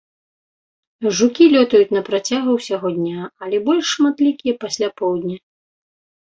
Жукі 1.17 1.45
лётаюць 1.55 1.93
на 1.97 2.01
працягу 2.07 2.55
ўсяго 2.55 2.87
дня, 2.97 3.27
але 3.45 3.57
больш 3.69 3.85
шматлікія 3.99 4.53
пасля 4.65 4.87
поўдня. 5.03 5.37